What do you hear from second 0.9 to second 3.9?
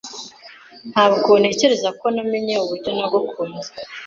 Ntabwo ntekereza ko namenye uburyo nagukunze.